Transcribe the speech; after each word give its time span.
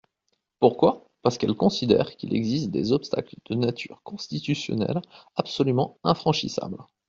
Pourquoi? 0.57 1.05
Parce 1.21 1.37
qu’elles 1.37 1.53
considèrent 1.53 2.15
qu’il 2.17 2.33
existe 2.33 2.71
des 2.71 2.91
obstacles 2.91 3.35
de 3.45 3.53
nature 3.53 4.01
constitutionnelle 4.01 4.99
absolument 5.35 5.99
infranchissables. 6.03 6.79